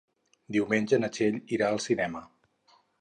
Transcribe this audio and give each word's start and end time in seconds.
Diumenge 0.55 0.99
na 1.03 1.09
Txell 1.17 1.37
irà 1.59 1.67
al 1.75 1.83
cinema. 1.89 2.23